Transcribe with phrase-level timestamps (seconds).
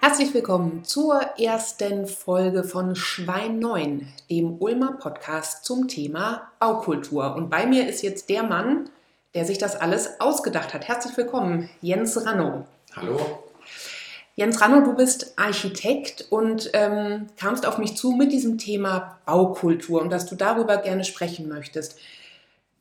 [0.00, 7.36] Herzlich willkommen zur ersten Folge von Schwein 9, dem Ulmer Podcast zum Thema Baukultur.
[7.36, 8.90] Und bei mir ist jetzt der Mann,
[9.34, 10.88] der sich das alles ausgedacht hat.
[10.88, 12.66] Herzlich willkommen, Jens Ranno.
[12.96, 13.45] Hallo.
[14.36, 20.02] Jens Ranno, du bist Architekt und ähm, kamst auf mich zu mit diesem Thema Baukultur
[20.02, 21.98] und dass du darüber gerne sprechen möchtest.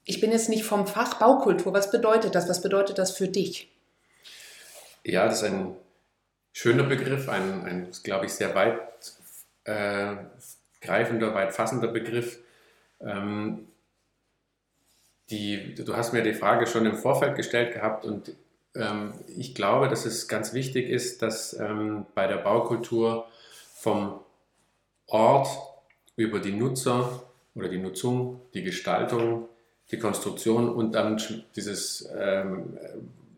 [0.04, 1.74] Ich bin jetzt nicht vom Fach Baukultur.
[1.74, 2.50] Was bedeutet das?
[2.50, 3.72] Was bedeutet das für dich?
[5.06, 5.78] Ja, das ist ein
[6.52, 8.82] schöner Begriff, ein, ein glaube ich, sehr weit
[9.64, 10.16] äh,
[10.82, 12.38] greifender, weit fassender Begriff.
[13.00, 13.70] Ähm,
[15.30, 18.36] die, du hast mir die Frage schon im Vorfeld gestellt gehabt und
[19.38, 23.28] ich glaube, dass es ganz wichtig ist, dass ähm, bei der Baukultur
[23.74, 24.20] vom
[25.08, 25.48] Ort
[26.16, 27.24] über die Nutzer
[27.56, 29.48] oder die Nutzung, die Gestaltung,
[29.92, 31.22] die Konstruktion und dann
[31.56, 32.78] dieses ähm,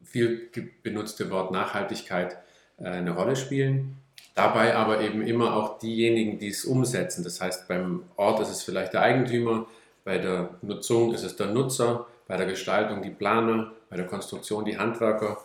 [0.03, 0.50] viel
[0.81, 2.38] benutzte Wort Nachhaltigkeit
[2.80, 3.97] äh, eine Rolle spielen.
[4.34, 7.23] Dabei aber eben immer auch diejenigen, die es umsetzen.
[7.23, 9.67] Das heißt, beim Ort ist es vielleicht der Eigentümer,
[10.03, 14.66] bei der Nutzung ist es der Nutzer, bei der Gestaltung die Planer, bei der Konstruktion
[14.66, 15.38] die Handwerker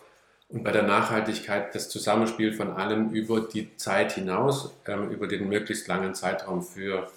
[0.49, 5.47] und bei der Nachhaltigkeit das Zusammenspiel von allem über die Zeit hinaus, ähm, über den
[5.47, 7.09] möglichst langen Zeitraum für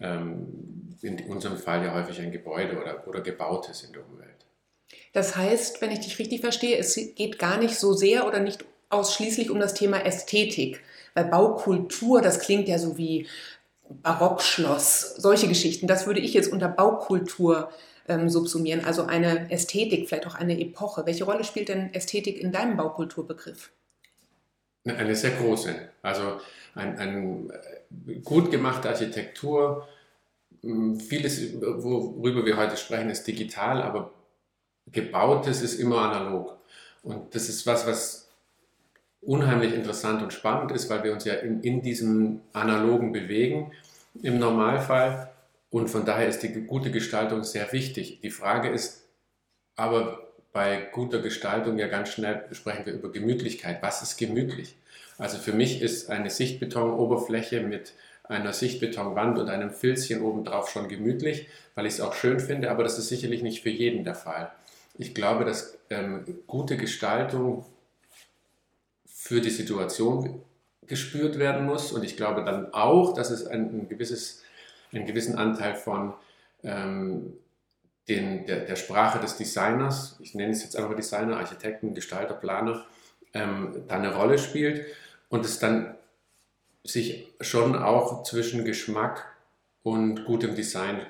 [0.00, 4.30] ähm, in unserem Fall ja häufig ein Gebäude oder, oder Gebautes in der Umwelt.
[5.12, 8.64] Das heißt, wenn ich dich richtig verstehe, es geht gar nicht so sehr oder nicht
[8.90, 10.80] ausschließlich um das Thema Ästhetik,
[11.14, 13.26] weil Baukultur, das klingt ja so wie
[13.88, 15.86] Barockschloss, solche Geschichten.
[15.86, 17.70] Das würde ich jetzt unter Baukultur
[18.08, 21.06] ähm, subsumieren, also eine Ästhetik, vielleicht auch eine Epoche.
[21.06, 23.70] Welche Rolle spielt denn Ästhetik in deinem Baukulturbegriff?
[24.84, 25.74] Eine sehr große.
[26.02, 26.40] Also
[26.74, 27.50] ein, ein
[28.06, 29.88] äh, gut gemachte Architektur,
[30.62, 34.10] hm, vieles, worüber wir heute sprechen, ist digital, aber
[34.92, 36.58] gebautes ist immer analog.
[37.02, 38.28] Und das ist was, was
[39.20, 43.72] unheimlich interessant und spannend ist, weil wir uns ja in, in diesem analogen bewegen
[44.22, 45.30] im Normalfall.
[45.74, 48.20] Und von daher ist die gute Gestaltung sehr wichtig.
[48.22, 49.08] Die Frage ist
[49.74, 53.82] aber bei guter Gestaltung ja ganz schnell sprechen wir über Gemütlichkeit.
[53.82, 54.76] Was ist gemütlich?
[55.18, 57.92] Also für mich ist eine Sichtbetonoberfläche mit
[58.22, 62.84] einer Sichtbetonwand und einem Filzchen obendrauf schon gemütlich, weil ich es auch schön finde, aber
[62.84, 64.52] das ist sicherlich nicht für jeden der Fall.
[64.96, 67.66] Ich glaube, dass ähm, gute Gestaltung
[69.06, 70.40] für die Situation
[70.86, 74.43] gespürt werden muss und ich glaube dann auch, dass es ein, ein gewisses
[74.94, 76.14] einen gewissen Anteil von
[76.62, 77.34] ähm,
[78.08, 82.84] den, der, der, Sprache des Designers, ich nenne es jetzt einfach Designer, Architekten, Gestalter, Planer,
[83.32, 84.86] ähm, da eine Rolle spielt
[85.28, 85.94] und es dann
[86.84, 89.26] sich schon auch zwischen Geschmack
[89.82, 91.00] und gutem Design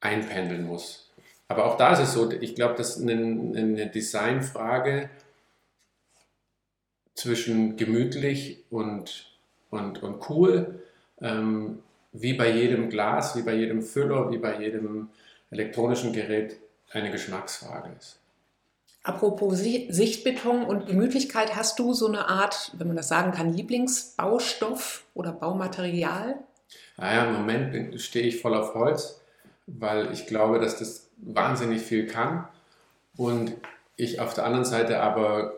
[0.00, 1.10] einpendeln muss.
[1.48, 5.10] Aber auch da ist es so, ich glaube, dass eine, eine Designfrage
[7.14, 9.36] zwischen gemütlich und,
[9.70, 10.82] und, und cool
[11.20, 11.80] ähm,
[12.12, 15.08] wie bei jedem Glas, wie bei jedem Füller, wie bei jedem
[15.50, 16.56] elektronischen Gerät
[16.90, 18.18] eine Geschmacksfrage ist.
[19.04, 25.04] Apropos Sichtbeton und Gemütlichkeit, hast du so eine Art, wenn man das sagen kann, Lieblingsbaustoff
[25.14, 26.36] oder Baumaterial?
[26.96, 29.20] Naja, im Moment stehe ich voll auf Holz,
[29.66, 32.46] weil ich glaube, dass das wahnsinnig viel kann
[33.16, 33.54] und
[33.96, 35.54] ich auf der anderen Seite aber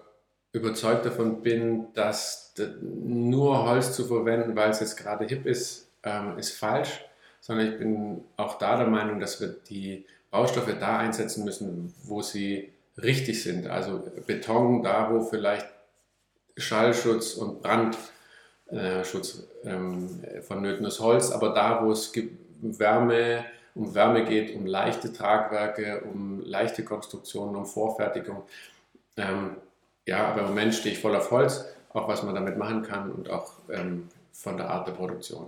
[0.52, 6.38] überzeugt davon bin, dass nur Holz zu verwenden, weil es jetzt gerade hip ist, ähm,
[6.38, 7.04] ist falsch,
[7.40, 12.22] sondern ich bin auch da der Meinung, dass wir die Baustoffe da einsetzen müssen, wo
[12.22, 13.66] sie richtig sind.
[13.66, 15.66] Also Beton da, wo vielleicht
[16.56, 22.12] Schallschutz und Brandschutz ähm, vonnöten ist, Holz, aber da, wo es
[22.60, 23.44] Wärme,
[23.74, 28.42] um Wärme geht, um leichte Tragwerke, um leichte Konstruktionen, um Vorfertigung.
[29.16, 29.56] Ähm,
[30.06, 33.10] ja, aber im Moment stehe ich voll auf Holz, auch was man damit machen kann
[33.10, 35.46] und auch ähm, von der Art der Produktion.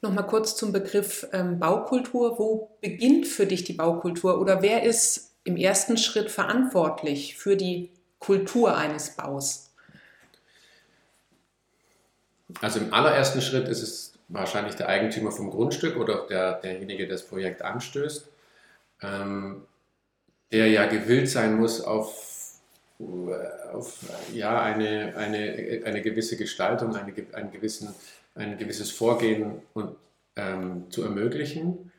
[0.00, 2.38] Nochmal kurz zum Begriff ähm, Baukultur.
[2.38, 7.90] Wo beginnt für dich die Baukultur oder wer ist im ersten Schritt verantwortlich für die
[8.18, 9.70] Kultur eines Baus?
[12.60, 17.16] Also im allerersten Schritt ist es wahrscheinlich der Eigentümer vom Grundstück oder der, derjenige, der
[17.16, 18.28] das Projekt anstößt,
[19.02, 19.62] ähm,
[20.52, 22.60] der ja gewillt sein muss auf,
[23.72, 23.98] auf
[24.32, 27.94] ja, eine, eine, eine gewisse Gestaltung, eine, einen gewissen
[28.34, 29.96] ein gewisses Vorgehen und,
[30.36, 31.92] ähm, zu ermöglichen.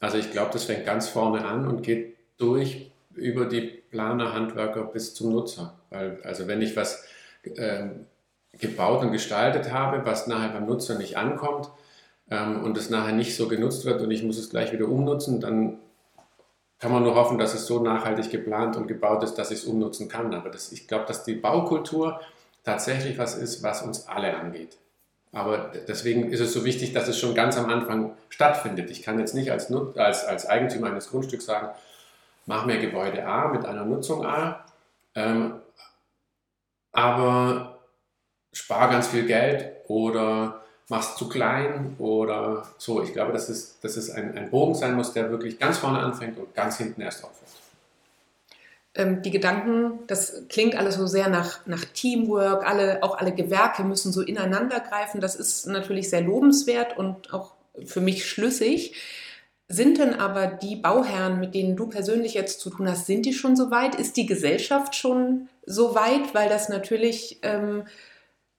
[0.00, 4.84] Also ich glaube, das fängt ganz vorne an und geht durch über die Planer, Handwerker
[4.84, 5.78] bis zum Nutzer.
[5.90, 7.04] Weil, also wenn ich was
[7.56, 8.06] ähm,
[8.52, 11.70] gebaut und gestaltet habe, was nachher beim Nutzer nicht ankommt,
[12.30, 15.40] ähm, und es nachher nicht so genutzt wird und ich muss es gleich wieder umnutzen,
[15.40, 15.78] dann
[16.78, 19.64] kann man nur hoffen, dass es so nachhaltig geplant und gebaut ist, dass ich es
[19.64, 20.32] umnutzen kann.
[20.32, 22.20] Aber das, ich glaube, dass die Baukultur
[22.64, 24.78] tatsächlich was ist, was uns alle angeht.
[25.32, 28.90] Aber deswegen ist es so wichtig, dass es schon ganz am Anfang stattfindet.
[28.90, 31.68] Ich kann jetzt nicht als, als, als Eigentümer eines Grundstücks sagen,
[32.46, 34.64] mach mir Gebäude A mit einer Nutzung A,
[35.14, 35.60] ähm,
[36.92, 37.78] aber
[38.52, 43.02] spar ganz viel Geld oder mach's zu klein oder so.
[43.02, 46.00] Ich glaube, dass es, dass es ein, ein Bogen sein muss, der wirklich ganz vorne
[46.00, 47.50] anfängt und ganz hinten erst aufhört.
[49.00, 53.82] Ähm, die Gedanken, das klingt alles so sehr nach, nach Teamwork, alle, auch alle Gewerke
[53.82, 55.20] müssen so ineinander greifen.
[55.20, 57.54] Das ist natürlich sehr lobenswert und auch
[57.86, 58.94] für mich schlüssig.
[59.68, 63.32] Sind denn aber die Bauherren, mit denen du persönlich jetzt zu tun hast, sind die
[63.32, 63.94] schon so weit?
[63.94, 66.34] Ist die Gesellschaft schon so weit?
[66.34, 67.84] Weil das natürlich ähm,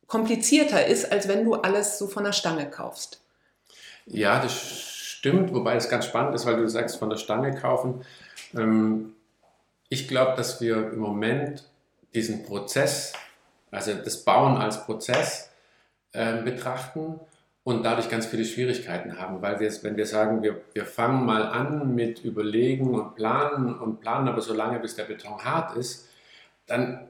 [0.08, 3.22] komplizierter ist, als wenn du alles so von der Stange kaufst.
[4.06, 8.06] Ja, das stimmt, wobei es ganz spannend ist, weil du sagst, von der Stange kaufen.
[8.56, 9.14] Ähm,
[9.92, 11.66] ich glaube, dass wir im Moment
[12.16, 13.12] diesen Prozess,
[13.72, 15.52] also das Bauen als Prozess
[16.14, 17.20] ähm, betrachten
[17.66, 21.44] und dadurch ganz viele Schwierigkeiten haben, weil wir, wenn wir sagen, wir, wir fangen mal
[21.44, 26.08] an mit Überlegen und Planen und planen aber so lange, bis der Beton hart ist,
[26.68, 27.10] dann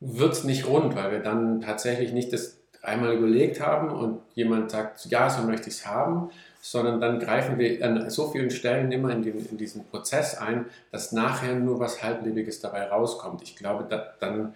[0.00, 4.70] wird es nicht rund, weil wir dann tatsächlich nicht das einmal überlegt haben und jemand
[4.70, 6.30] sagt, ja, so möchte ich es haben,
[6.64, 10.66] sondern dann greifen wir an so vielen Stellen immer in, den, in diesen Prozess ein,
[10.92, 13.42] dass nachher nur was Halblebiges dabei rauskommt.
[13.42, 14.54] Ich glaube da, dann,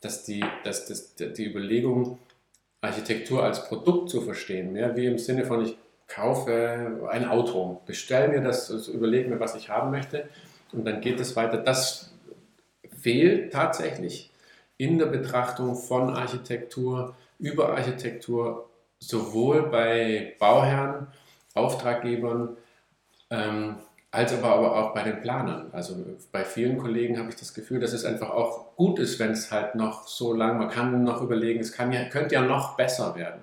[0.00, 2.18] dass, die, dass das, die Überlegung,
[2.80, 5.78] Architektur als Produkt zu verstehen, mehr wie im Sinne von, ich
[6.08, 10.28] kaufe ein Auto, bestelle mir das, also überlege mir, was ich haben möchte
[10.72, 11.58] und dann geht es weiter.
[11.58, 12.12] Das
[13.00, 14.32] fehlt tatsächlich
[14.76, 18.68] in der Betrachtung von Architektur, über Architektur,
[18.98, 21.06] sowohl bei Bauherren,
[21.54, 22.56] Auftraggebern,
[23.30, 23.76] ähm,
[24.10, 25.70] als aber, aber auch bei den Planern.
[25.72, 25.96] Also
[26.30, 29.50] bei vielen Kollegen habe ich das Gefühl, dass es einfach auch gut ist, wenn es
[29.50, 33.16] halt noch so lang, man kann noch überlegen, es kann ja, könnte ja noch besser
[33.16, 33.42] werden.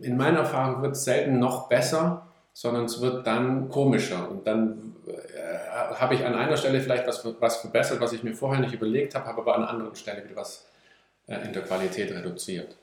[0.00, 4.94] In meiner Erfahrung wird es selten noch besser, sondern es wird dann komischer und dann
[5.06, 8.74] äh, habe ich an einer Stelle vielleicht was, was verbessert, was ich mir vorher nicht
[8.74, 10.66] überlegt habe, habe aber an einer anderen Stelle wieder was
[11.26, 12.76] äh, in der Qualität reduziert.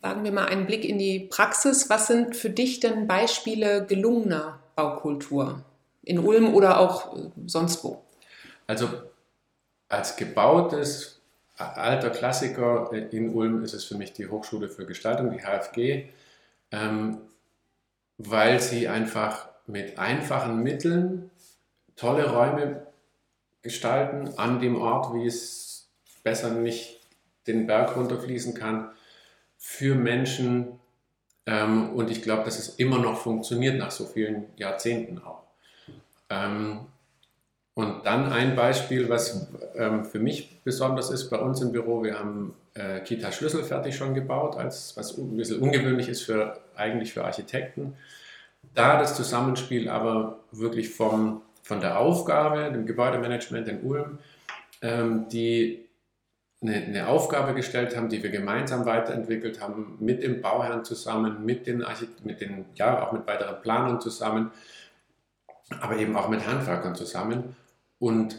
[0.00, 1.90] Wagen wir mal einen Blick in die Praxis.
[1.90, 5.62] Was sind für dich denn Beispiele gelungener Baukultur
[6.02, 8.02] in Ulm oder auch äh, sonst wo?
[8.66, 8.88] Also
[9.88, 11.20] als gebautes
[11.56, 16.08] alter Klassiker in Ulm ist es für mich die Hochschule für Gestaltung, die HFG.
[16.70, 17.18] Ähm,
[18.16, 21.30] weil sie einfach mit einfachen Mitteln
[21.96, 22.86] tolle Räume
[23.62, 25.88] gestalten an dem Ort, wie es
[26.22, 27.00] besser nicht
[27.46, 28.90] den Berg runterfließen kann,
[29.60, 30.80] für Menschen.
[31.46, 35.42] Ähm, und ich glaube, dass es immer noch funktioniert nach so vielen Jahrzehnten auch.
[36.30, 36.80] Ähm,
[37.74, 42.02] und dann ein Beispiel, was ähm, für mich besonders ist bei uns im Büro.
[42.02, 46.58] Wir haben äh, Kita Schlüssel fertig schon gebaut, als, was ein bisschen ungewöhnlich ist für,
[46.74, 47.94] eigentlich für Architekten.
[48.74, 54.18] Da das Zusammenspiel aber wirklich vom, von der Aufgabe, dem Gebäudemanagement in Ulm,
[54.82, 55.86] ähm, die
[56.62, 61.66] eine, eine, Aufgabe gestellt haben, die wir gemeinsam weiterentwickelt haben, mit dem Bauherrn zusammen, mit
[61.66, 61.84] den,
[62.24, 64.50] mit den ja, auch mit weiteren Planern zusammen,
[65.80, 67.56] aber eben auch mit Handwerkern zusammen.
[67.98, 68.36] Und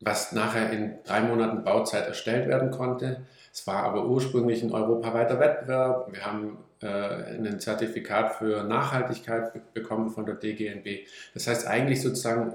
[0.00, 3.22] was nachher in drei Monaten Bauzeit erstellt werden konnte.
[3.52, 6.12] Es war aber ursprünglich ein europaweiter Wettbewerb.
[6.12, 11.06] Wir haben äh, ein Zertifikat für Nachhaltigkeit bekommen von der DGNB.
[11.34, 12.54] Das heißt eigentlich sozusagen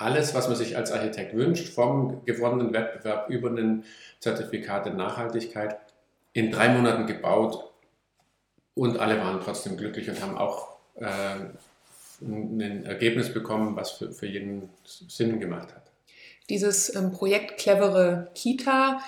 [0.00, 3.84] alles, was man sich als Architekt wünscht, vom gewonnenen Wettbewerb über ein
[4.18, 5.78] Zertifikat in Nachhaltigkeit,
[6.32, 7.70] in drei Monaten gebaut
[8.74, 11.04] und alle waren trotzdem glücklich und haben auch äh,
[12.22, 15.89] ein Ergebnis bekommen, was für, für jeden Sinn gemacht hat.
[16.50, 19.00] Dieses ähm, Projekt Clevere Kita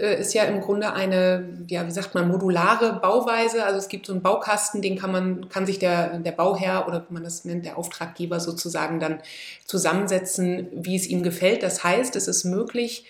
[0.00, 3.64] äh, ist ja im Grunde eine, ja, wie sagt man, modulare Bauweise.
[3.64, 7.06] Also es gibt so einen Baukasten, den kann man, kann sich der, der Bauherr oder
[7.08, 9.20] wie man das nennt, der Auftraggeber sozusagen dann
[9.66, 11.62] zusammensetzen, wie es ihm gefällt.
[11.62, 13.06] Das heißt, es ist möglich,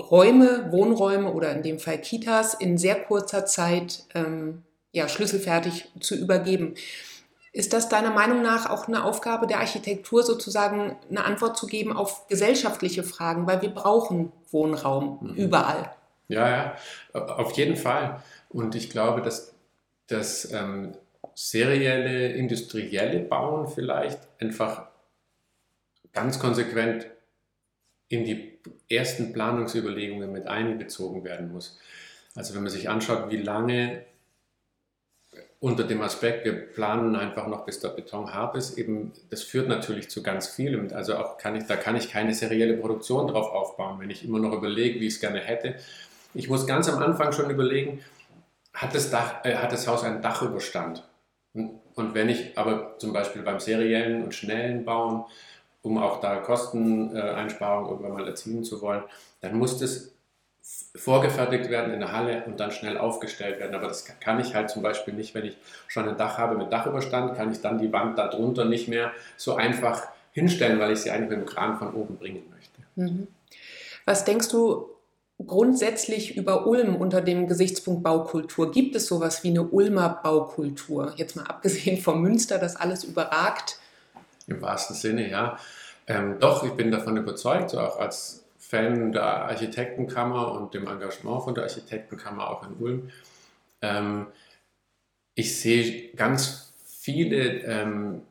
[0.00, 4.62] Räume, Wohnräume oder in dem Fall Kitas in sehr kurzer Zeit ähm,
[4.92, 6.74] ja, schlüsselfertig zu übergeben.
[7.52, 11.94] Ist das deiner Meinung nach auch eine Aufgabe der Architektur, sozusagen eine Antwort zu geben
[11.94, 13.46] auf gesellschaftliche Fragen?
[13.46, 15.34] Weil wir brauchen Wohnraum mhm.
[15.34, 15.92] überall.
[16.28, 16.76] Ja, ja,
[17.12, 18.22] auf jeden Fall.
[18.48, 19.54] Und ich glaube, dass
[20.06, 20.92] das ähm,
[21.34, 24.88] serielle, industrielle Bauen vielleicht einfach
[26.12, 27.06] ganz konsequent
[28.08, 31.78] in die ersten Planungsüberlegungen mit einbezogen werden muss.
[32.34, 34.04] Also wenn man sich anschaut, wie lange
[35.62, 39.68] unter dem Aspekt, wir planen einfach noch, bis der Beton hart ist, eben, das führt
[39.68, 40.92] natürlich zu ganz vielem.
[40.92, 44.40] Also auch kann ich, da kann ich keine serielle Produktion drauf aufbauen, wenn ich immer
[44.40, 45.76] noch überlege, wie ich es gerne hätte.
[46.34, 48.02] Ich muss ganz am Anfang schon überlegen,
[48.74, 51.08] hat das, Dach, äh, hat das Haus einen Dachüberstand?
[51.54, 55.26] Und, und wenn ich aber zum Beispiel beim seriellen und schnellen Bauen,
[55.82, 59.04] um auch da Kosteneinsparungen irgendwann mal erzielen zu wollen,
[59.40, 60.12] dann muss das
[60.94, 63.74] vorgefertigt werden in der Halle und dann schnell aufgestellt werden.
[63.74, 65.56] Aber das kann ich halt zum Beispiel nicht, wenn ich
[65.88, 69.54] schon ein Dach habe mit Dachüberstand, kann ich dann die Wand darunter nicht mehr so
[69.54, 72.82] einfach hinstellen, weil ich sie eigentlich mit dem Kran von oben bringen möchte.
[72.94, 73.26] Mhm.
[74.04, 74.88] Was denkst du
[75.46, 78.70] grundsätzlich über Ulm unter dem Gesichtspunkt Baukultur?
[78.70, 81.12] Gibt es sowas wie eine Ulmer Baukultur?
[81.16, 83.78] Jetzt mal abgesehen vom Münster, das alles überragt.
[84.46, 85.58] Im wahrsten Sinne, ja.
[86.06, 88.41] Ähm, doch, ich bin davon überzeugt, so auch als
[88.72, 93.10] Fan der Architektenkammer und dem Engagement von der Architektenkammer auch in Ulm.
[93.82, 94.28] Ähm,
[95.34, 98.22] ich sehe ganz viele, ähm,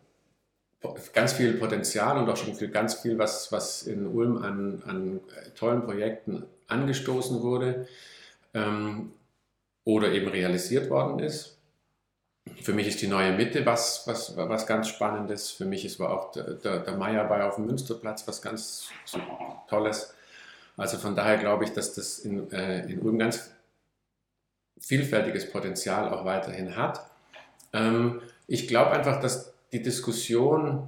[1.13, 5.19] ganz viel Potenzial und auch schon viel, ganz viel, was, was in Ulm an, an
[5.55, 7.87] tollen Projekten angestoßen wurde
[8.55, 9.13] ähm,
[9.83, 11.59] oder eben realisiert worden ist.
[12.63, 15.51] Für mich ist die neue Mitte was, was, was ganz Spannendes.
[15.51, 18.89] Für mich ist aber auch der, der, der Meierbei auf dem Münsterplatz was ganz
[19.67, 20.15] Tolles.
[20.77, 23.51] Also von daher glaube ich, dass das in, äh, in Ulm ganz
[24.79, 27.05] vielfältiges Potenzial auch weiterhin hat.
[27.73, 30.87] Ähm, ich glaube einfach, dass die Diskussion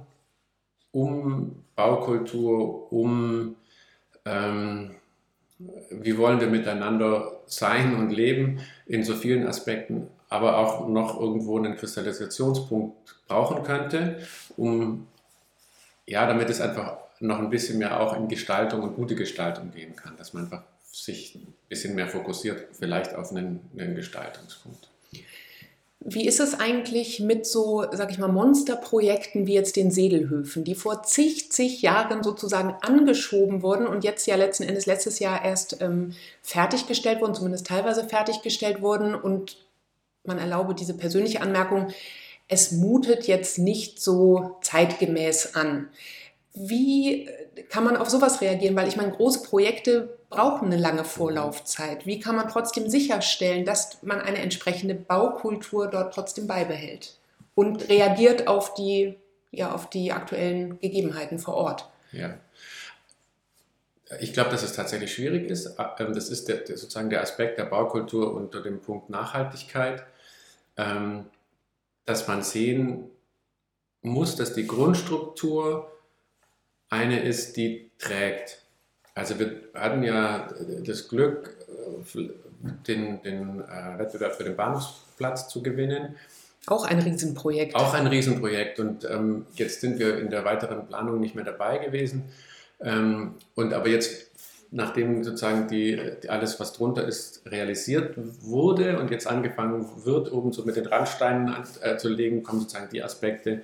[0.90, 3.56] um Baukultur, um
[4.24, 4.96] ähm,
[5.90, 11.58] wie wollen wir miteinander sein und leben in so vielen Aspekten, aber auch noch irgendwo
[11.58, 14.18] einen Kristallisationspunkt brauchen könnte,
[14.56, 15.06] um
[16.06, 19.96] ja, damit es einfach noch ein bisschen mehr auch in Gestaltung und gute Gestaltung gehen
[19.96, 24.88] kann, dass man einfach sich ein bisschen mehr fokussiert, vielleicht auf einen, einen Gestaltungspunkt.
[26.06, 30.74] Wie ist es eigentlich mit so, sag ich mal, Monsterprojekten wie jetzt den Sedelhöfen, die
[30.74, 35.80] vor zig, zig Jahren sozusagen angeschoben wurden und jetzt ja letzten Endes letztes Jahr erst
[35.80, 39.56] ähm, fertiggestellt wurden, zumindest teilweise fertiggestellt wurden und
[40.24, 41.88] man erlaube diese persönliche Anmerkung,
[42.48, 45.88] es mutet jetzt nicht so zeitgemäß an.
[46.54, 47.28] Wie
[47.68, 48.76] kann man auf sowas reagieren?
[48.76, 52.06] Weil ich meine, große Projekte brauchen eine lange Vorlaufzeit.
[52.06, 57.18] Wie kann man trotzdem sicherstellen, dass man eine entsprechende Baukultur dort trotzdem beibehält
[57.54, 59.16] und reagiert auf die,
[59.50, 61.90] ja, auf die aktuellen Gegebenheiten vor Ort?
[62.12, 62.38] Ja.
[64.20, 65.76] Ich glaube, dass es tatsächlich schwierig ist.
[65.98, 70.04] Ähm, das ist der, der, sozusagen der Aspekt der Baukultur unter dem Punkt Nachhaltigkeit,
[70.76, 71.26] ähm,
[72.04, 73.10] dass man sehen
[74.02, 75.90] muss, dass die Grundstruktur
[76.94, 78.62] eine ist, die trägt.
[79.14, 80.48] Also wir hatten ja
[80.84, 81.56] das Glück,
[82.86, 86.16] den, den äh, Wettbewerb für den Bahnhofsplatz zu gewinnen.
[86.66, 87.74] Auch ein Riesenprojekt.
[87.74, 88.80] Auch ein Riesenprojekt.
[88.80, 92.24] Und ähm, jetzt sind wir in der weiteren Planung nicht mehr dabei gewesen.
[92.80, 94.30] Ähm, und aber jetzt,
[94.70, 100.52] nachdem sozusagen die, die, alles, was drunter ist, realisiert wurde und jetzt angefangen wird, oben
[100.52, 103.62] so mit den Randsteinen an, äh, zu legen, kommen sozusagen die Aspekte,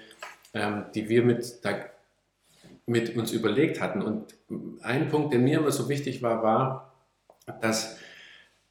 [0.53, 1.73] ähm, die wir mit da
[2.91, 4.03] mit uns überlegt hatten.
[4.03, 4.35] Und
[4.83, 6.93] ein Punkt, der mir immer so wichtig war, war,
[7.61, 7.97] dass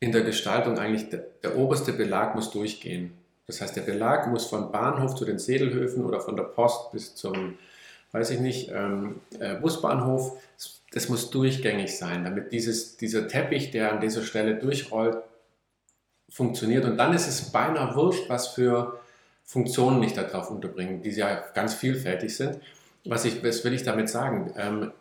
[0.01, 3.13] in der Gestaltung eigentlich der, der oberste Belag muss durchgehen.
[3.47, 7.15] Das heißt, der Belag muss vom Bahnhof zu den Sedelhöfen oder von der Post bis
[7.15, 7.57] zum,
[8.11, 10.38] weiß ich nicht, ähm, äh, Busbahnhof,
[10.91, 15.17] das, muss durchgängig sein, damit dieses, dieser Teppich, der an dieser Stelle durchrollt,
[16.29, 16.83] funktioniert.
[16.83, 18.99] Und dann ist es beinahe wurscht, was für
[19.45, 22.59] Funktionen ich darauf unterbringe, die ja ganz vielfältig sind
[23.05, 24.53] was, ich, was will ich damit sagen?
[24.57, 24.91] Ähm,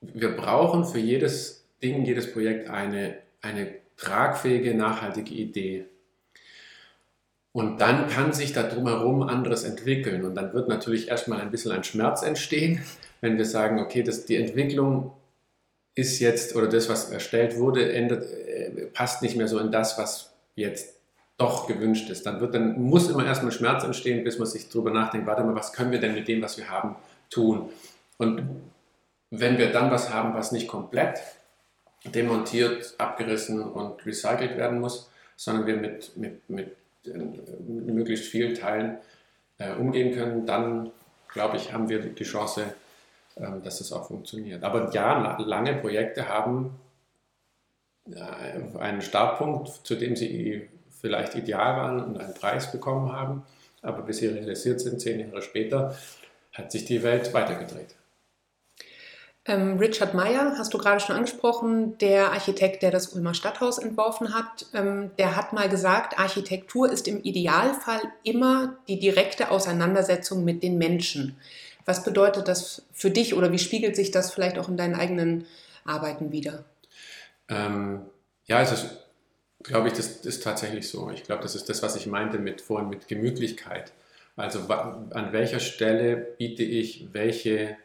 [0.00, 5.86] wir brauchen für jedes Ding, jedes Projekt eine, eine tragfähige, nachhaltige Idee.
[7.52, 10.24] Und dann kann sich da drumherum anderes entwickeln.
[10.24, 12.82] Und dann wird natürlich erstmal ein bisschen ein Schmerz entstehen,
[13.20, 15.12] wenn wir sagen, okay, das, die Entwicklung
[15.94, 19.96] ist jetzt, oder das, was erstellt wurde, ändert, äh, passt nicht mehr so in das,
[19.98, 20.96] was jetzt
[21.38, 22.26] doch gewünscht ist.
[22.26, 25.54] Dann, wird, dann muss immer erstmal Schmerz entstehen, bis man sich darüber nachdenkt, warte mal,
[25.54, 26.96] was können wir denn mit dem, was wir haben,
[27.34, 27.70] tun.
[28.18, 28.48] Und
[29.30, 31.20] wenn wir dann was haben, was nicht komplett
[32.04, 38.54] demontiert, abgerissen und recycelt werden muss, sondern wir mit, mit, mit, mit äh, möglichst vielen
[38.54, 38.98] Teilen
[39.58, 40.90] äh, umgehen können, dann
[41.32, 42.74] glaube ich, haben wir die Chance,
[43.36, 44.62] äh, dass das auch funktioniert.
[44.62, 46.78] Aber ja, lange Projekte haben
[48.10, 50.68] äh, einen Startpunkt, zu dem sie
[51.00, 53.42] vielleicht ideal waren und einen Preis bekommen haben,
[53.82, 55.96] aber bis sie realisiert sind, zehn Jahre später,
[56.54, 57.94] hat sich die Welt weitergedreht.
[59.46, 64.32] Ähm, Richard Meyer, hast du gerade schon angesprochen, der Architekt, der das Ulmer Stadthaus entworfen
[64.32, 70.62] hat, ähm, der hat mal gesagt, Architektur ist im Idealfall immer die direkte Auseinandersetzung mit
[70.62, 71.36] den Menschen.
[71.84, 75.44] Was bedeutet das für dich oder wie spiegelt sich das vielleicht auch in deinen eigenen
[75.84, 76.64] Arbeiten wieder?
[77.50, 78.00] Ähm,
[78.46, 78.86] ja, es ist,
[79.62, 81.10] glaube ich, das ist tatsächlich so.
[81.10, 83.92] Ich glaube, das ist das, was ich meinte mit vorhin mit Gemütlichkeit.
[84.36, 87.76] Also an welcher Stelle biete ich welche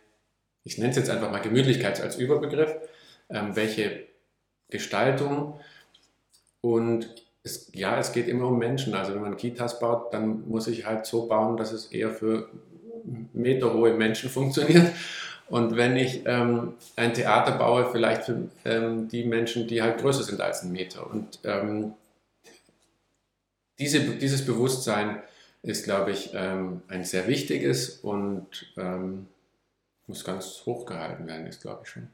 [0.63, 2.75] ich nenne es jetzt einfach mal Gemütlichkeit als Überbegriff,
[3.29, 4.07] ähm, welche
[4.69, 5.59] Gestaltung
[6.61, 8.93] und es, ja, es geht immer um Menschen.
[8.93, 12.49] Also wenn man Kitas baut, dann muss ich halt so bauen, dass es eher für
[13.33, 14.91] meterhohe Menschen funktioniert.
[15.47, 20.23] Und wenn ich ähm, ein Theater baue, vielleicht für ähm, die Menschen, die halt größer
[20.23, 21.09] sind als ein Meter.
[21.09, 21.93] Und ähm,
[23.79, 25.23] diese, dieses Bewusstsein
[25.61, 29.27] ist, glaube ich, ähm, ein sehr wichtiges und ähm,
[30.07, 32.07] muss ganz hoch gehalten werden, ist glaube ich schon.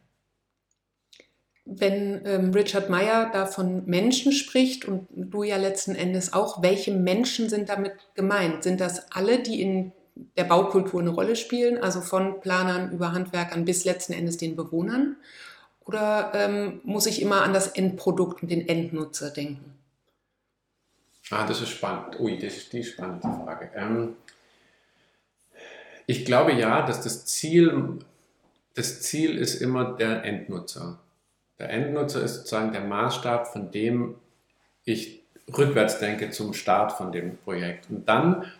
[1.67, 6.91] Wenn ähm, Richard Meyer da von Menschen spricht und du ja letzten Endes auch, welche
[6.91, 8.63] Menschen sind damit gemeint?
[8.63, 9.91] Sind das alle, die in
[10.37, 15.17] der Baukultur eine Rolle spielen, also von Planern über Handwerkern bis letzten Endes den Bewohnern?
[15.85, 19.73] Oder ähm, muss ich immer an das Endprodukt und den Endnutzer denken?
[21.31, 22.19] Ah, das ist spannend.
[22.19, 23.71] Ui, das ist die spannende Frage.
[23.75, 24.15] Ähm,
[26.05, 27.99] ich glaube ja, dass das Ziel,
[28.75, 30.99] das Ziel ist immer der Endnutzer.
[31.57, 34.15] Der Endnutzer ist sozusagen der Maßstab, von dem
[34.83, 35.23] ich
[35.57, 37.89] rückwärts denke zum Start von dem Projekt.
[37.89, 38.51] Und dann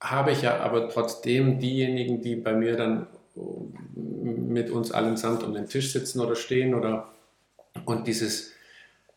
[0.00, 3.06] habe ich ja aber trotzdem diejenigen, die bei mir dann
[4.14, 7.08] mit uns allen samt um den Tisch sitzen oder stehen oder
[7.84, 8.52] und dieses,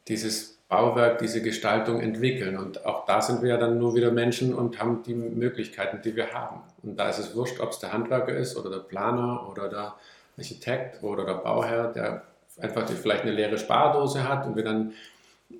[0.07, 2.57] dieses Bauwerk, diese Gestaltung entwickeln.
[2.57, 6.15] Und auch da sind wir ja dann nur wieder Menschen und haben die Möglichkeiten, die
[6.15, 6.61] wir haben.
[6.83, 9.95] Und da ist es wurscht, ob es der Handwerker ist oder der Planer oder der
[10.37, 12.23] Architekt oder der Bauherr, der
[12.59, 14.93] einfach vielleicht eine leere Spardose hat und wir dann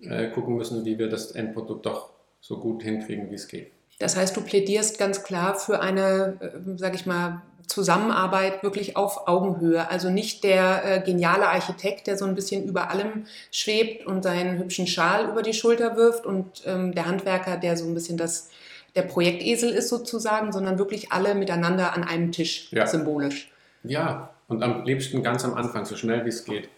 [0.04, 3.72] äh, gucken müssen, wie wir das Endprodukt doch so gut hinkriegen, wie es geht.
[3.98, 9.28] Das heißt, du plädierst ganz klar für eine, äh, sage ich mal, Zusammenarbeit wirklich auf
[9.28, 9.90] Augenhöhe.
[9.90, 14.58] Also nicht der äh, geniale Architekt, der so ein bisschen über allem schwebt und seinen
[14.58, 18.50] hübschen Schal über die Schulter wirft und ähm, der Handwerker, der so ein bisschen das,
[18.96, 22.88] der Projektesel ist sozusagen, sondern wirklich alle miteinander an einem Tisch, ja.
[22.88, 23.52] symbolisch.
[23.84, 26.70] Ja, und am liebsten ganz am Anfang, so schnell wie es geht.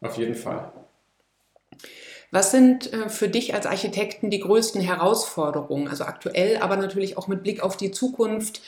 [0.00, 0.70] Auf jeden Fall.
[2.30, 7.26] Was sind äh, für dich als Architekten die größten Herausforderungen, also aktuell, aber natürlich auch
[7.26, 8.60] mit Blick auf die Zukunft?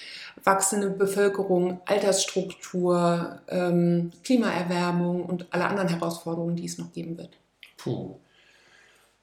[0.44, 7.36] wachsende Bevölkerung, Altersstruktur, ähm, Klimaerwärmung und alle anderen Herausforderungen, die es noch geben wird?
[7.76, 8.16] Puh.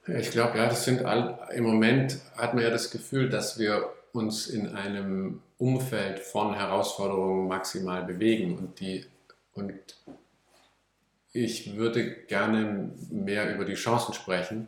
[0.08, 3.90] Ich glaube, ja, das sind all, im Moment hat man ja das Gefühl, dass wir
[4.14, 9.06] uns in einem Umfeld von Herausforderungen maximal bewegen und die
[9.54, 9.74] und
[11.44, 14.68] ich würde gerne mehr über die Chancen sprechen.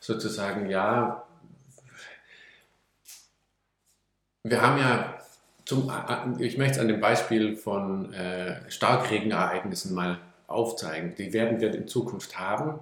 [0.00, 1.24] Sozusagen, ja,
[4.44, 5.20] wir haben ja
[5.64, 5.92] zum,
[6.38, 11.14] ich möchte es an dem Beispiel von äh, Starkregenereignissen mal aufzeigen.
[11.16, 12.80] Die werden wir in Zukunft haben.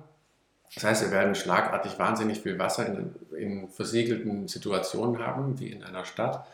[0.74, 5.82] Das heißt, wir werden schlagartig wahnsinnig viel Wasser in, in versiegelten Situationen haben, wie in
[5.82, 6.46] einer Stadt.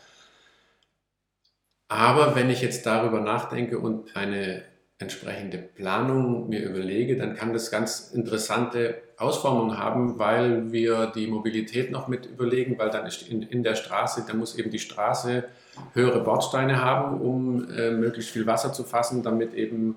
[1.87, 4.63] Aber wenn ich jetzt darüber nachdenke und eine
[5.03, 11.91] entsprechende Planung mir überlege, dann kann das ganz interessante Ausformungen haben, weil wir die Mobilität
[11.91, 15.45] noch mit überlegen, weil dann ist in, in der Straße, da muss eben die Straße
[15.93, 19.95] höhere Bordsteine haben, um äh, möglichst viel Wasser zu fassen, damit eben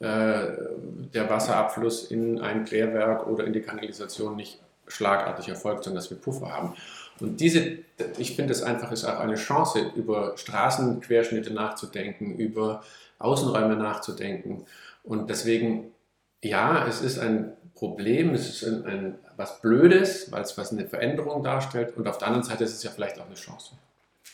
[0.00, 0.46] äh,
[1.14, 6.18] der Wasserabfluss in ein Klärwerk oder in die Kanalisation nicht schlagartig erfolgt, sondern dass wir
[6.18, 6.74] Puffer haben.
[7.20, 7.78] Und diese,
[8.18, 12.82] ich finde es einfach ist auch eine Chance, über Straßenquerschnitte nachzudenken, über
[13.18, 14.66] Außenräume nachzudenken.
[15.04, 15.92] Und deswegen,
[16.42, 20.86] ja, es ist ein Problem, es ist ein, ein was Blödes, weil es was eine
[20.86, 21.96] Veränderung darstellt.
[21.96, 23.72] Und auf der anderen Seite ist es ja vielleicht auch eine Chance.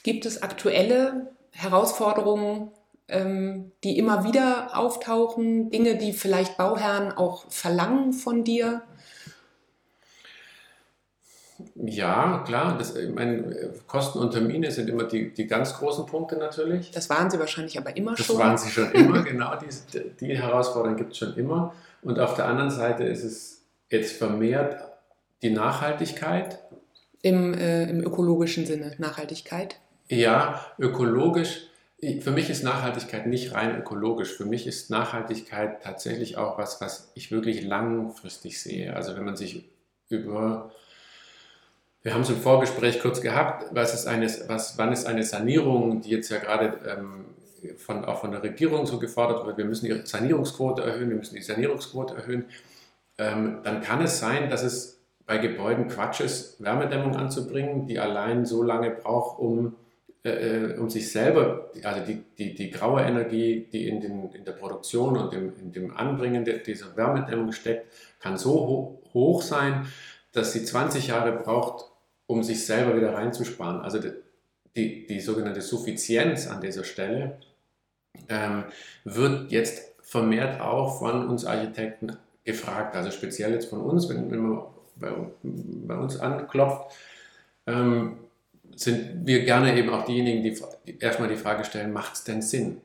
[0.03, 2.71] Gibt es aktuelle Herausforderungen,
[3.09, 8.83] ähm, die immer wieder auftauchen, Dinge, die vielleicht Bauherren auch verlangen von dir?
[11.75, 12.77] Ja, klar.
[12.79, 16.91] Das, ich meine, Kosten und Termine sind immer die, die ganz großen Punkte natürlich.
[16.91, 18.37] Das waren sie wahrscheinlich aber immer das schon.
[18.37, 19.53] Das waren sie schon immer, genau.
[19.57, 21.75] Die, die Herausforderungen gibt es schon immer.
[22.03, 24.77] Und auf der anderen Seite ist es jetzt vermehrt
[25.43, 26.61] die Nachhaltigkeit.
[27.23, 29.77] Im, äh, Im ökologischen Sinne Nachhaltigkeit?
[30.09, 31.67] Ja, ökologisch.
[32.21, 34.33] Für mich ist Nachhaltigkeit nicht rein ökologisch.
[34.33, 38.97] Für mich ist Nachhaltigkeit tatsächlich auch was, was ich wirklich langfristig sehe.
[38.97, 39.69] Also wenn man sich
[40.09, 40.73] über
[42.03, 46.01] wir haben es im Vorgespräch kurz gehabt, was ist eine, was, wann ist eine Sanierung,
[46.01, 47.27] die jetzt ja gerade ähm,
[47.77, 51.35] von, auch von der Regierung so gefordert wird, wir müssen die Sanierungsquote erhöhen, wir müssen
[51.35, 52.47] die Sanierungsquote erhöhen,
[53.19, 58.47] ähm, dann kann es sein, dass es bei Gebäuden Quatsch ist, Wärmedämmung anzubringen, die allein
[58.47, 59.77] so lange braucht, um,
[60.25, 64.45] äh, äh um sich selber, also die, die, die graue Energie, die in, den, in
[64.47, 69.87] der Produktion und im, in dem Anbringen dieser Wärmedämmung steckt, kann so ho hoch sein,
[70.33, 71.90] dass sie 20 Jahre braucht,
[72.31, 73.81] um sich selber wieder reinzusparen.
[73.81, 74.13] Also die,
[74.77, 77.39] die, die sogenannte Suffizienz an dieser Stelle
[78.29, 78.65] ähm,
[79.05, 82.95] wird jetzt vermehrt auch von uns Architekten gefragt.
[82.95, 84.63] Also speziell jetzt von uns, wenn, wenn man
[84.95, 85.13] bei,
[85.43, 86.95] bei uns anklopft,
[87.67, 88.19] ähm,
[88.77, 92.81] sind wir gerne eben auch diejenigen, die erstmal die Frage stellen, macht es denn Sinn?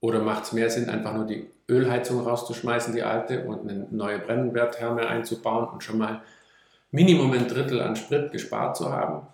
[0.00, 4.18] Oder macht es mehr Sinn, einfach nur die Ölheizung rauszuschmeißen, die alte, und eine neue
[4.18, 6.22] Brennwerttherme einzubauen und schon mal
[6.90, 9.26] Minimum ein Drittel an Sprit gespart zu haben?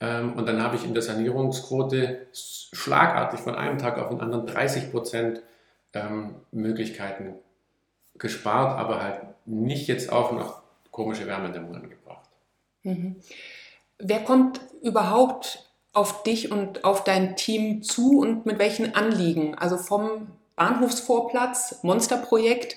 [0.00, 4.46] Ähm, und dann habe ich in der Sanierungsquote schlagartig von einem Tag auf den anderen
[4.46, 5.42] 30 Prozent
[5.92, 7.34] ähm, Möglichkeiten
[8.18, 12.28] gespart, aber halt nicht jetzt auch noch komische Wärmedämmung angebracht.
[12.82, 13.16] Mhm.
[13.98, 19.54] Wer kommt überhaupt auf dich und auf dein Team zu und mit welchen Anliegen?
[19.56, 22.76] Also vom Bahnhofsvorplatz, Monsterprojekt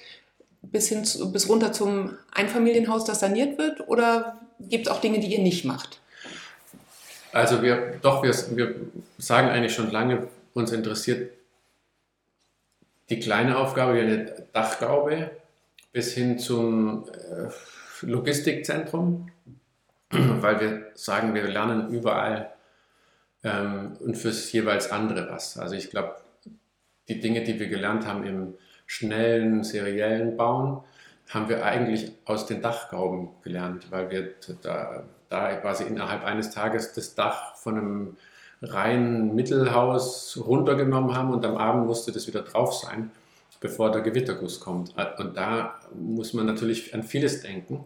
[0.72, 3.88] bis hin zu, bis runter zum Einfamilienhaus, das saniert wird?
[3.88, 6.00] Oder gibt es auch Dinge, die ihr nicht macht?
[7.32, 8.76] Also wir, doch, wir, wir
[9.18, 11.32] sagen eigentlich schon lange, uns interessiert
[13.10, 15.32] die kleine Aufgabe wie eine Dachgaube
[15.92, 17.50] bis hin zum äh,
[18.06, 19.30] Logistikzentrum,
[20.10, 22.52] weil wir sagen, wir lernen überall
[23.44, 25.58] ähm, und fürs jeweils andere was.
[25.58, 26.16] Also ich glaube,
[27.08, 28.54] die Dinge, die wir gelernt haben im
[28.86, 30.82] schnellen, seriellen Bauen,
[31.30, 36.94] haben wir eigentlich aus den Dachgauben gelernt, weil wir da, da quasi innerhalb eines Tages
[36.94, 38.18] das Dach von einem
[38.62, 43.12] reinen Mittelhaus runtergenommen haben und am Abend musste das wieder drauf sein,
[43.60, 44.94] bevor der Gewitterguss kommt.
[45.18, 47.86] Und da muss man natürlich an vieles denken.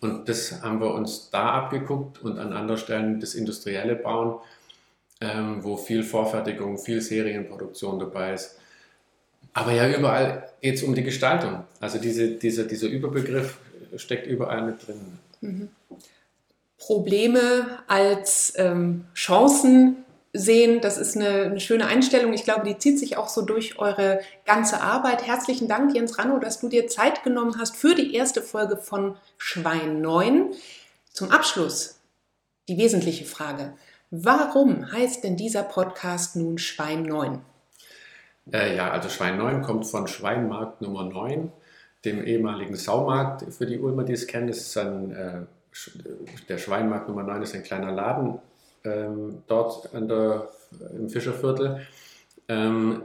[0.00, 4.38] Und das haben wir uns da abgeguckt und an anderen Stellen das industrielle Bauen,
[5.20, 8.58] ähm, wo viel Vorfertigung, viel Serienproduktion dabei ist.
[9.54, 11.64] Aber ja, überall geht es um die Gestaltung.
[11.80, 13.58] Also diese, diese, dieser Überbegriff
[13.96, 15.18] steckt überall mit drin.
[15.40, 15.68] Mhm.
[16.78, 22.32] Probleme als ähm, Chancen sehen, das ist eine, eine, schöne Einstellung.
[22.32, 25.24] Ich glaube, die zieht sich auch so durch eure ganze Arbeit.
[25.24, 29.16] Herzlichen Dank, Jens Ranno, dass du dir Zeit genommen hast für die erste Folge von
[29.38, 30.50] Schwein 9.
[31.12, 32.00] Zum Abschluss
[32.68, 33.74] die wesentliche Frage.
[34.10, 37.40] Warum heißt denn dieser Podcast nun Schwein 9?
[38.52, 41.50] Äh, ja, also Schwein 9 kommt von Schweinmarkt Nummer 9,
[42.04, 43.52] dem ehemaligen Saumarkt.
[43.52, 45.40] Für die Ulmer, die es kennen, das ist ein, äh,
[46.48, 48.38] der Schweinmarkt Nummer 9 ist ein kleiner Laden
[48.84, 50.48] ähm, dort der,
[50.96, 51.86] im Fischerviertel.
[52.48, 53.02] Ähm,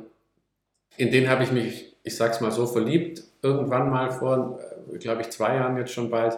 [0.97, 4.59] in den habe ich mich, ich sag's mal so, verliebt, irgendwann mal vor,
[4.91, 6.37] äh, glaube ich, zwei Jahren jetzt schon bald.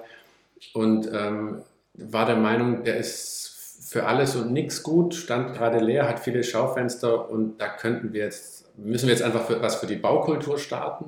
[0.73, 1.63] Und ähm,
[1.95, 6.43] war der Meinung, der ist für alles und nichts gut, stand gerade leer, hat viele
[6.43, 10.57] Schaufenster und da könnten wir jetzt, müssen wir jetzt einfach für, was für die Baukultur
[10.57, 11.05] starten.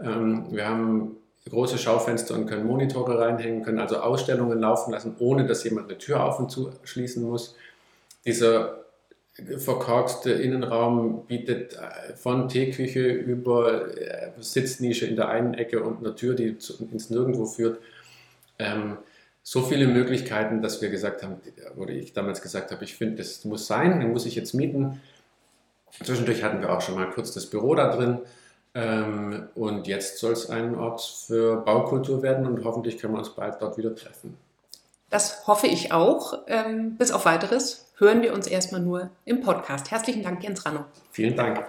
[0.00, 1.16] Ähm, wir haben
[1.48, 5.98] große Schaufenster und können Monitore reinhängen, können also Ausstellungen laufen lassen, ohne dass jemand eine
[5.98, 7.56] Tür auf und zu schließen muss.
[8.24, 8.84] Dieser
[9.58, 16.14] verkorkste Innenraum bietet äh, von Teeküche über äh, Sitznische in der einen Ecke und einer
[16.14, 16.56] Tür, die
[16.92, 17.78] ins Nirgendwo führt,
[18.58, 18.96] ähm,
[19.42, 21.36] so viele Möglichkeiten, dass wir gesagt haben,
[21.76, 25.00] oder ich damals gesagt habe, ich finde, das muss sein, den muss ich jetzt mieten.
[26.02, 28.20] Zwischendurch hatten wir auch schon mal kurz das Büro da drin.
[28.74, 33.30] Ähm, und jetzt soll es ein Ort für Baukultur werden und hoffentlich können wir uns
[33.30, 34.36] bald dort wieder treffen.
[35.10, 36.38] Das hoffe ich auch.
[36.48, 39.92] Ähm, bis auf weiteres hören wir uns erstmal nur im Podcast.
[39.92, 40.86] Herzlichen Dank, Jens Ranno.
[41.12, 41.64] Vielen Dank.